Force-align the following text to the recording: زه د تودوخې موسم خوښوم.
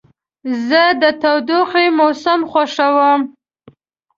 زه 0.67 0.83
د 1.01 1.03
تودوخې 1.21 1.85
موسم 1.97 2.39
خوښوم. 2.51 3.21